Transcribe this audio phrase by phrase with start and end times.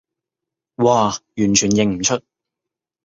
[0.77, 2.23] 嘩，完全認唔出